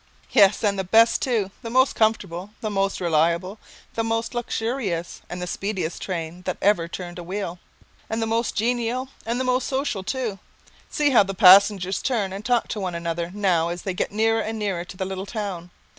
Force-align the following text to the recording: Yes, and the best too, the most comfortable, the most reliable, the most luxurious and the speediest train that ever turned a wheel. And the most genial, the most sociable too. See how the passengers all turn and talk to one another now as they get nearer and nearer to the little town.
Yes, 0.31 0.63
and 0.63 0.79
the 0.79 0.83
best 0.83 1.21
too, 1.21 1.51
the 1.61 1.69
most 1.69 1.93
comfortable, 1.93 2.55
the 2.61 2.71
most 2.71 2.99
reliable, 2.99 3.59
the 3.93 4.03
most 4.03 4.33
luxurious 4.33 5.21
and 5.29 5.39
the 5.39 5.45
speediest 5.45 6.01
train 6.01 6.41
that 6.45 6.57
ever 6.59 6.87
turned 6.87 7.19
a 7.19 7.23
wheel. 7.23 7.59
And 8.09 8.19
the 8.19 8.25
most 8.25 8.55
genial, 8.55 9.09
the 9.25 9.35
most 9.43 9.67
sociable 9.67 10.01
too. 10.03 10.39
See 10.89 11.11
how 11.11 11.21
the 11.21 11.35
passengers 11.35 11.99
all 11.99 12.07
turn 12.07 12.33
and 12.33 12.43
talk 12.43 12.67
to 12.69 12.79
one 12.79 12.95
another 12.95 13.29
now 13.31 13.69
as 13.69 13.83
they 13.83 13.93
get 13.93 14.11
nearer 14.11 14.41
and 14.41 14.57
nearer 14.57 14.83
to 14.85 14.97
the 14.97 15.05
little 15.05 15.27
town. 15.27 15.69